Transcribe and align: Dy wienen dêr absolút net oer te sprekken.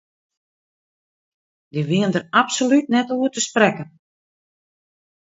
Dy 1.73 1.81
wienen 1.87 2.13
dêr 2.15 2.29
absolút 2.41 2.85
net 2.93 3.11
oer 3.15 3.31
te 3.33 3.41
sprekken. 3.49 3.89